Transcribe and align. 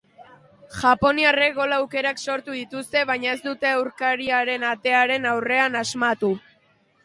Japoniarrek 0.77 1.53
gol 1.57 1.75
aukerak 1.77 2.23
sortu 2.25 2.57
dituzte, 2.61 3.05
baina 3.11 3.35
ez 3.35 3.37
dute 3.45 3.71
aurkariaren 3.75 4.69
atearen 4.73 5.33
aurrean 5.37 5.83
asmatu. 5.87 6.37